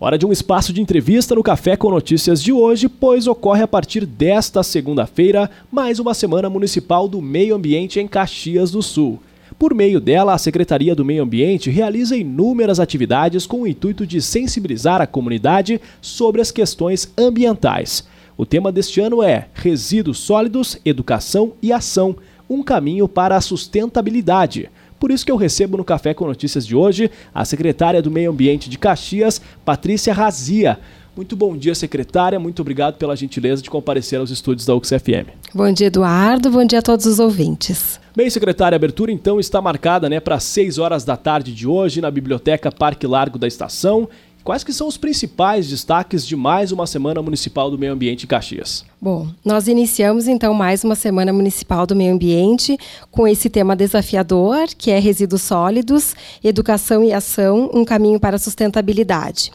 [0.00, 3.66] Hora de um espaço de entrevista no Café com Notícias de hoje, pois ocorre a
[3.66, 9.20] partir desta segunda-feira mais uma Semana Municipal do Meio Ambiente em Caxias do Sul.
[9.58, 14.22] Por meio dela, a Secretaria do Meio Ambiente realiza inúmeras atividades com o intuito de
[14.22, 18.06] sensibilizar a comunidade sobre as questões ambientais.
[18.36, 22.14] O tema deste ano é Resíduos Sólidos, Educação e Ação
[22.48, 24.70] um caminho para a sustentabilidade.
[24.98, 28.30] Por isso que eu recebo no Café com Notícias de hoje a secretária do Meio
[28.30, 30.78] Ambiente de Caxias, Patrícia Razia.
[31.18, 32.38] Muito bom dia, secretária.
[32.38, 35.26] Muito obrigado pela gentileza de comparecer aos estúdios da UXFM.
[35.52, 36.48] Bom dia, Eduardo.
[36.48, 37.98] Bom dia a todos os ouvintes.
[38.14, 42.00] Bem, secretária, a abertura então está marcada né, para 6 horas da tarde de hoje
[42.00, 44.08] na Biblioteca Parque Largo da Estação.
[44.48, 48.26] Quais que são os principais destaques de mais uma Semana Municipal do Meio Ambiente em
[48.26, 48.82] Caxias?
[48.98, 52.78] Bom, nós iniciamos então mais uma Semana Municipal do Meio Ambiente
[53.10, 58.38] com esse tema desafiador, que é resíduos sólidos, educação e ação, um caminho para a
[58.38, 59.52] sustentabilidade.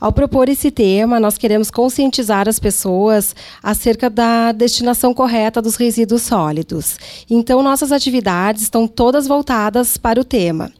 [0.00, 6.22] Ao propor esse tema, nós queremos conscientizar as pessoas acerca da destinação correta dos resíduos
[6.22, 6.96] sólidos.
[7.30, 10.72] Então, nossas atividades estão todas voltadas para o tema.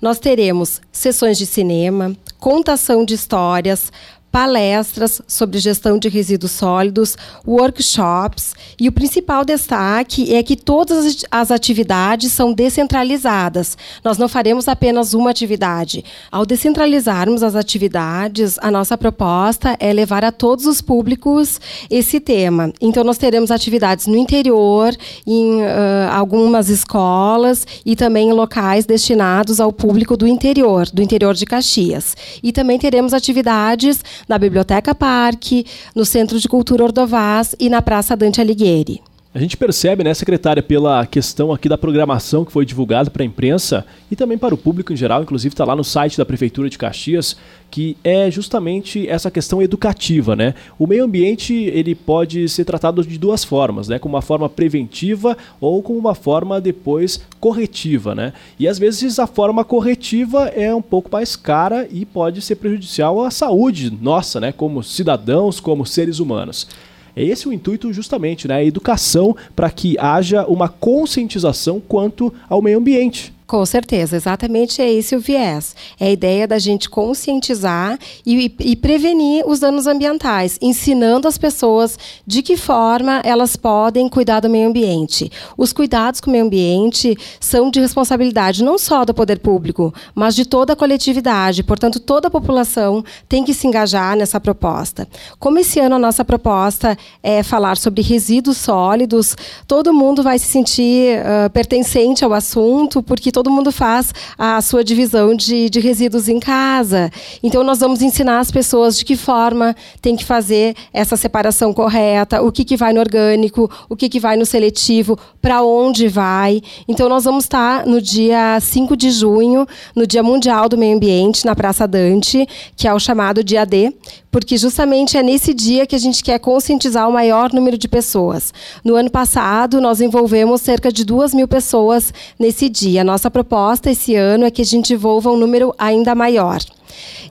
[0.00, 3.92] Nós teremos sessões de cinema, contação de histórias,
[4.30, 11.50] palestras sobre gestão de resíduos sólidos, workshops, e o principal destaque é que todas as
[11.50, 13.76] atividades são descentralizadas.
[14.04, 16.04] Nós não faremos apenas uma atividade.
[16.30, 22.72] Ao descentralizarmos as atividades, a nossa proposta é levar a todos os públicos esse tema.
[22.80, 24.94] Então, nós teremos atividades no interior,
[25.26, 31.34] em uh, algumas escolas e também em locais destinados ao público do interior, do interior
[31.34, 32.16] de Caxias.
[32.42, 38.16] E também teremos atividades na Biblioteca Parque, no Centro de Cultura Ordovás e na Praça
[38.16, 39.02] Dante Alighieri.
[39.32, 43.26] A gente percebe, né, secretária, pela questão aqui da programação que foi divulgada para a
[43.26, 46.68] imprensa e também para o público em geral, inclusive está lá no site da Prefeitura
[46.68, 47.36] de Caxias,
[47.70, 50.52] que é justamente essa questão educativa, né?
[50.76, 54.00] O meio ambiente, ele pode ser tratado de duas formas, né?
[54.00, 58.32] Como uma forma preventiva ou como uma forma depois corretiva, né?
[58.58, 63.24] E às vezes a forma corretiva é um pouco mais cara e pode ser prejudicial
[63.24, 64.50] à saúde nossa, né?
[64.50, 66.66] Como cidadãos, como seres humanos.
[67.14, 68.56] É esse o intuito justamente, né?
[68.56, 73.32] A educação para que haja uma conscientização quanto ao meio ambiente.
[73.50, 75.74] Com certeza, exatamente é esse o viés.
[75.98, 81.98] É a ideia da gente conscientizar e, e, prevenir os danos ambientais, ensinando as pessoas
[82.24, 85.32] de que forma elas podem cuidar do meio ambiente.
[85.58, 90.36] Os cuidados com o meio ambiente são de responsabilidade não só do poder público, mas
[90.36, 91.64] de toda a coletividade.
[91.64, 95.08] Portanto, toda a população tem que se engajar nessa proposta.
[95.40, 99.34] Como esse ano a nossa proposta é falar sobre resíduos sólidos,
[99.66, 104.84] todo mundo vai se sentir uh, pertencente ao assunto, porque todo mundo faz a sua
[104.84, 107.10] divisão de, de resíduos em casa.
[107.42, 112.42] Então, nós vamos ensinar as pessoas de que forma tem que fazer essa separação correta,
[112.42, 116.60] o que, que vai no orgânico, o que, que vai no seletivo, para onde vai.
[116.86, 121.46] Então, nós vamos estar no dia 5 de junho, no Dia Mundial do Meio Ambiente,
[121.46, 122.46] na Praça Dante,
[122.76, 123.90] que é o chamado Dia D,
[124.30, 128.52] porque justamente é nesse dia que a gente quer conscientizar o maior número de pessoas.
[128.84, 133.02] No ano passado, nós envolvemos cerca de duas mil pessoas nesse dia.
[133.02, 136.60] Nossa proposta esse ano é que a gente envolva um número ainda maior.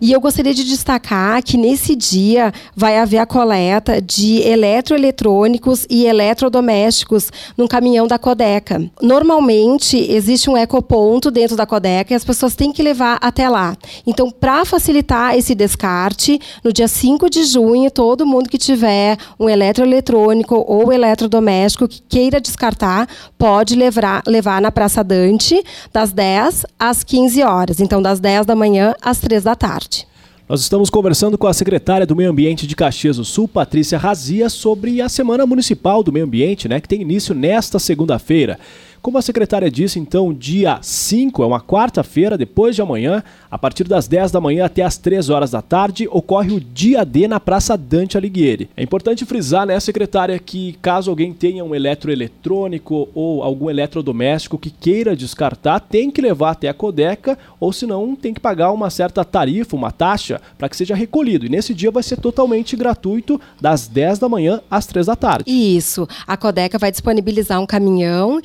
[0.01, 6.05] E eu gostaria de destacar que nesse dia vai haver a coleta de eletroeletrônicos e
[6.05, 8.89] eletrodomésticos num caminhão da Codeca.
[9.01, 13.75] Normalmente existe um ecoponto dentro da Codeca e as pessoas têm que levar até lá.
[14.07, 19.49] Então, para facilitar esse descarte, no dia 5 de junho, todo mundo que tiver um
[19.49, 27.03] eletroeletrônico ou eletrodoméstico que queira descartar, pode levar, levar na Praça Dante das 10 às
[27.03, 27.79] 15 horas.
[27.79, 30.07] Então, das 10 da manhã às 3 da tarde.
[30.49, 34.49] Nós estamos conversando com a secretária do Meio Ambiente de Caxias do Sul, Patrícia Razia,
[34.49, 38.59] sobre a Semana Municipal do Meio Ambiente, né, que tem início nesta segunda-feira.
[39.01, 43.85] Como a secretária disse, então, dia 5, é uma quarta-feira, depois de amanhã, a partir
[43.85, 47.39] das 10 da manhã até as 3 horas da tarde, ocorre o Dia D na
[47.39, 48.69] Praça Dante Alighieri.
[48.75, 54.69] É importante frisar, né, secretária, que caso alguém tenha um eletroeletrônico ou algum eletrodoméstico que
[54.69, 59.23] queira descartar, tem que levar até a Codeca, ou senão tem que pagar uma certa
[59.23, 61.45] tarifa, uma taxa, para que seja recolhido.
[61.45, 65.49] E nesse dia vai ser totalmente gratuito, das 10 da manhã às 3 da tarde.
[65.49, 66.07] Isso.
[66.27, 68.41] A Codeca vai disponibilizar um caminhão